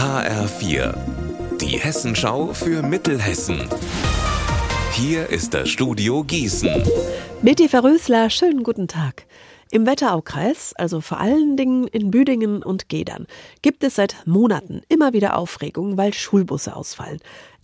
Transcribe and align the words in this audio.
HR4, 0.00 0.94
die 1.60 1.78
Hessenschau 1.78 2.54
für 2.54 2.82
Mittelhessen. 2.82 3.68
Hier 4.92 5.28
ist 5.28 5.52
das 5.52 5.68
Studio 5.68 6.24
Gießen. 6.24 6.82
Betty 7.42 7.68
Verrösler, 7.68 8.30
schönen 8.30 8.62
guten 8.62 8.88
Tag. 8.88 9.26
Im 9.70 9.84
Wetteraukreis, 9.84 10.72
also 10.78 11.02
vor 11.02 11.20
allen 11.20 11.58
Dingen 11.58 11.86
in 11.86 12.10
Büdingen 12.10 12.62
und 12.62 12.88
Gedern, 12.88 13.26
gibt 13.60 13.84
es 13.84 13.96
seit 13.96 14.16
Monaten 14.24 14.80
immer 14.88 15.12
wieder 15.12 15.36
Aufregung, 15.36 15.98
weil 15.98 16.14
Schulbusse 16.14 16.74
ausfallen. 16.74 17.20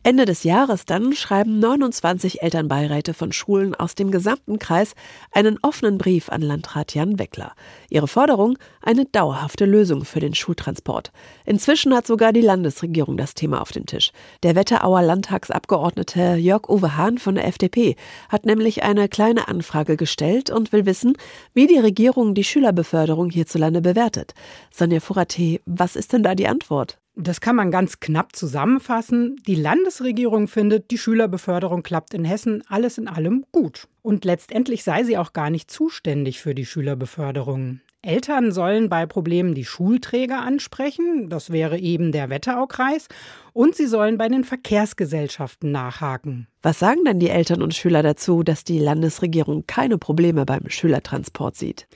Ende 0.07 0.25
des 0.25 0.45
Jahres 0.45 0.85
dann 0.85 1.15
schreiben 1.15 1.59
29 1.59 2.41
Elternbeiräte 2.41 3.13
von 3.13 3.33
Schulen 3.33 3.75
aus 3.75 3.97
dem 3.97 4.13
gesamten 4.13 4.61
Kreis 4.61 4.93
einen 5.33 5.59
offenen 5.63 5.99
Brief 5.99 6.29
an 6.29 6.43
Landrat 6.43 6.95
Jan 6.95 7.19
Weckler. 7.19 7.57
Ihre 7.91 8.07
Forderung 8.07 8.57
eine 8.81 9.07
dauerhafte 9.07 9.65
Lösung 9.65 10.05
für 10.05 10.21
den 10.21 10.33
Schultransport. 10.33 11.11
Inzwischen 11.45 11.93
hat 11.93 12.07
sogar 12.07 12.33
die 12.33 12.41
Landesregierung 12.41 13.17
das 13.17 13.35
Thema 13.35 13.61
auf 13.61 13.73
dem 13.73 13.85
Tisch. 13.85 14.13
Der 14.45 14.55
Wetterauer 14.55 15.03
Landtagsabgeordnete 15.03 16.37
Jörg-Uwe 16.37 16.97
Hahn 16.97 17.19
von 17.19 17.35
der 17.35 17.49
FDP 17.49 17.97
hat 18.29 18.47
nämlich 18.47 18.85
eine 18.85 19.09
kleine 19.09 19.49
Anfrage 19.49 19.97
gestellt 19.97 20.51
und 20.51 20.71
will 20.71 20.87
wissen, 20.87 21.15
wie 21.53 21.67
die 21.67 21.81
Regierung 21.81 22.35
die 22.35 22.45
Schülerbeförderung 22.45 23.31
hierzulande 23.31 23.81
bewertet. 23.81 24.35
Sonja 24.71 25.01
Furate, 25.01 25.61
was 25.67 25.97
ist 25.97 26.13
denn 26.13 26.23
da 26.23 26.37
die 26.37 26.47
Antwort? 26.47 27.01
Das 27.19 27.41
kann 27.41 27.57
man 27.57 27.71
ganz 27.71 27.99
knapp 27.99 28.37
zusammenfassen. 28.37 29.37
Die 29.47 29.55
Landesregierung 29.55 30.49
findet, 30.49 30.91
die 30.91 30.99
Schülerbeförderung 30.99 31.83
klappt 31.83 32.13
in 32.13 32.27
Hessen 32.27 32.63
alles 32.69 32.99
in 32.99 33.09
allem 33.09 33.47
gut. 33.53 33.89
Und 34.03 34.27
letztendlich 34.27 34.85
sei 34.85 35.03
sie 35.03 35.17
auch 35.17 35.33
gar 35.33 35.49
nicht 35.49 35.71
zuständig 35.71 36.41
für 36.41 36.55
die 36.55 36.67
Schülerbeförderung. 36.67 37.81
Eltern 38.03 38.53
sollen 38.53 38.91
bei 38.91 39.07
Problemen 39.07 39.55
die 39.55 39.65
Schulträger 39.65 40.43
ansprechen, 40.43 41.31
das 41.31 41.51
wäre 41.51 41.79
eben 41.79 42.13
der 42.13 42.29
Wetteraukreis, 42.29 43.09
und 43.55 43.75
sie 43.75 43.87
sollen 43.87 44.19
bei 44.19 44.29
den 44.29 44.45
Verkehrsgesellschaften 44.45 45.73
nachhaken. 45.73 46.47
Was 46.63 46.79
sagen 46.79 47.05
denn 47.05 47.19
die 47.19 47.31
Eltern 47.31 47.63
und 47.63 47.75
Schüler 47.75 48.03
dazu, 48.03 48.43
dass 48.43 48.63
die 48.63 48.79
Landesregierung 48.79 49.65
keine 49.67 49.97
Probleme 49.97 50.45
beim 50.45 50.69
Schülertransport 50.69 51.57
sieht? 51.57 51.89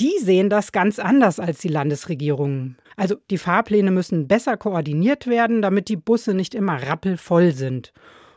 Die 0.00 0.18
sehen 0.20 0.50
das 0.50 0.72
ganz 0.72 0.98
anders 0.98 1.40
als 1.40 1.60
die 1.60 1.68
Landesregierung. 1.68 2.76
Also 2.98 3.14
die 3.30 3.38
Fahrpläne 3.38 3.92
müssen 3.92 4.26
besser 4.26 4.56
koordiniert 4.56 5.28
werden, 5.28 5.62
damit 5.62 5.88
die 5.88 5.96
Busse 5.96 6.34
nicht 6.34 6.52
immer 6.52 6.82
rappelvoll 6.82 7.52
sind. 7.52 7.92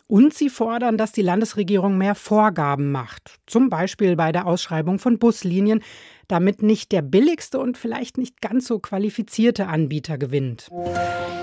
Und 0.08 0.36
sie 0.36 0.50
fordern, 0.50 0.98
dass 0.98 1.14
die 1.14 1.24
Landesregierung 1.24 1.98
mehr 1.98 2.14
Vorgaben 2.14 2.92
macht, 2.92 3.40
zum 3.48 3.70
Beispiel 3.70 4.16
bei 4.16 4.32
der 4.32 4.46
Ausschreibung 4.46 5.00
von 5.00 5.18
Buslinien, 5.18 5.82
damit 6.32 6.64
nicht 6.64 6.92
der 6.92 7.02
billigste 7.02 7.60
und 7.60 7.78
vielleicht 7.78 8.18
nicht 8.18 8.42
ganz 8.42 8.66
so 8.66 8.80
qualifizierte 8.80 9.68
Anbieter 9.68 10.18
gewinnt. 10.18 10.70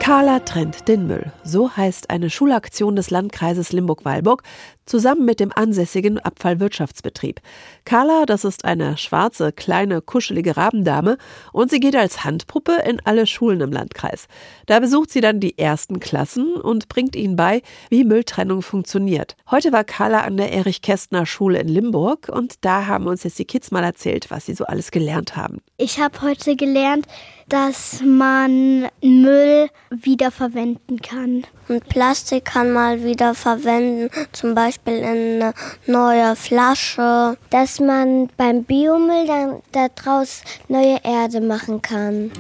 Carla 0.00 0.39
trennt 0.41 0.89
den 0.89 1.06
Müll. 1.06 1.33
So 1.44 1.77
heißt 1.77 2.08
eine 2.08 2.31
Schulaktion 2.31 2.97
des 2.97 3.11
Landkreises 3.11 3.72
Limburg-Weilburg 3.72 4.42
zusammen 4.86 5.27
mit 5.27 5.39
dem 5.39 5.53
ansässigen 5.55 6.19
Abfallwirtschaftsbetrieb. 6.19 7.41
Carla, 7.84 8.25
das 8.25 8.44
ist 8.44 8.64
eine 8.64 8.97
schwarze, 8.97 9.53
kleine, 9.53 10.00
kuschelige 10.00 10.56
Rabendame 10.56 11.19
und 11.53 11.70
sie 11.70 11.78
geht 11.78 11.94
als 11.94 12.25
Handpuppe 12.25 12.83
in 12.86 13.00
alle 13.05 13.27
Schulen 13.27 13.61
im 13.61 13.70
Landkreis. 13.70 14.28
Da 14.64 14.81
besucht 14.81 15.11
sie 15.11 15.20
dann 15.20 15.41
die 15.41 15.59
ersten 15.59 16.00
Klassen 16.00 16.55
und 16.55 16.89
bringt 16.89 17.14
ihnen 17.14 17.36
bei, 17.36 17.61
wie 17.91 18.05
Mülltrennung 18.05 18.62
funktioniert. 18.62 19.36
Heute 19.50 19.72
war 19.72 19.84
Carla 19.84 20.22
an 20.22 20.39
der 20.39 20.53
Erich-Kästner 20.53 21.27
Schule 21.27 21.61
in 21.61 21.69
Limburg 21.69 22.31
und 22.33 22.64
da 22.64 22.86
haben 22.86 23.06
uns 23.06 23.25
jetzt 23.25 23.39
die 23.39 23.44
Kids 23.44 23.70
mal 23.70 23.84
erzählt, 23.84 24.31
was 24.31 24.47
sie 24.47 24.55
so 24.55 24.64
alles 24.79 24.93
gelernt 24.93 25.34
haben. 25.34 25.61
Ich 25.77 25.98
habe 25.98 26.23
heute 26.23 26.55
gelernt, 26.55 27.05
dass 27.48 28.01
man 28.05 28.87
Müll 29.03 29.69
wiederverwenden 29.91 31.03
kann. 31.03 31.45
Und 31.69 31.89
Plastik 31.89 32.45
kann 32.45 32.71
man 32.71 33.03
wiederverwenden, 33.03 34.09
zum 34.31 34.55
Beispiel 34.55 34.99
in 34.99 35.43
eine 35.43 35.55
neue 35.87 36.37
Flasche. 36.37 37.37
Dass 37.50 37.81
man 37.81 38.28
beim 38.37 38.62
Biomüll 38.62 39.27
dann 39.27 39.62
daraus 39.72 40.43
neue 40.69 40.99
Erde 41.03 41.41
machen 41.41 41.83
kann. 41.83 42.31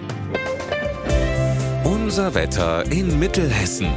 Unser 1.82 2.32
Wetter 2.34 2.84
in 2.92 3.18
Mittelhessen. 3.18 3.88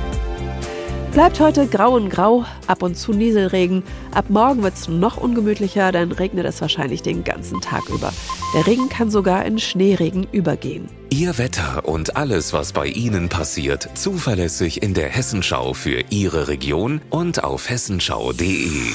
Bleibt 1.11 1.41
heute 1.41 1.67
grau 1.67 1.95
und 1.95 2.09
grau, 2.09 2.45
ab 2.67 2.81
und 2.83 2.95
zu 2.95 3.11
Nieselregen. 3.11 3.83
Ab 4.13 4.29
morgen 4.29 4.63
wird 4.63 4.75
es 4.75 4.87
noch 4.87 5.17
ungemütlicher, 5.17 5.91
dann 5.91 6.13
regnet 6.13 6.45
es 6.45 6.61
wahrscheinlich 6.61 7.01
den 7.01 7.25
ganzen 7.25 7.59
Tag 7.59 7.89
über. 7.89 8.13
Der 8.55 8.65
Regen 8.65 8.87
kann 8.87 9.11
sogar 9.11 9.45
in 9.45 9.59
Schneeregen 9.59 10.25
übergehen. 10.31 10.87
Ihr 11.09 11.37
Wetter 11.37 11.85
und 11.85 12.15
alles, 12.15 12.53
was 12.53 12.71
bei 12.71 12.87
Ihnen 12.87 13.27
passiert, 13.27 13.89
zuverlässig 13.95 14.81
in 14.81 14.93
der 14.93 15.09
Hessenschau 15.09 15.73
für 15.73 16.01
Ihre 16.09 16.47
Region 16.47 17.01
und 17.09 17.43
auf 17.43 17.69
hessenschau.de. 17.69 18.93